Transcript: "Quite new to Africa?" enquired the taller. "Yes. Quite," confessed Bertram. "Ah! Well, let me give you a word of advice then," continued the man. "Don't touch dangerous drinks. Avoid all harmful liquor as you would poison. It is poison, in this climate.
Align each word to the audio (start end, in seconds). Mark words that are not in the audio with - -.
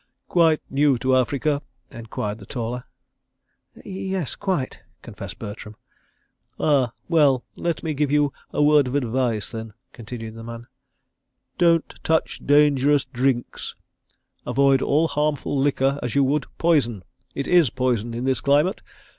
"Quite 0.27 0.61
new 0.67 0.97
to 0.97 1.15
Africa?" 1.15 1.61
enquired 1.91 2.39
the 2.39 2.47
taller. 2.47 2.85
"Yes. 3.85 4.33
Quite," 4.33 4.79
confessed 5.03 5.37
Bertram. 5.37 5.75
"Ah! 6.59 6.93
Well, 7.07 7.43
let 7.55 7.83
me 7.83 7.93
give 7.93 8.09
you 8.11 8.33
a 8.51 8.63
word 8.63 8.87
of 8.87 8.95
advice 8.95 9.51
then," 9.51 9.73
continued 9.93 10.33
the 10.33 10.43
man. 10.43 10.65
"Don't 11.59 11.87
touch 12.03 12.41
dangerous 12.43 13.05
drinks. 13.05 13.75
Avoid 14.43 14.81
all 14.81 15.07
harmful 15.07 15.55
liquor 15.55 15.99
as 16.01 16.15
you 16.15 16.23
would 16.23 16.47
poison. 16.57 17.03
It 17.35 17.47
is 17.47 17.69
poison, 17.69 18.15
in 18.15 18.23
this 18.23 18.41
climate. 18.41 18.81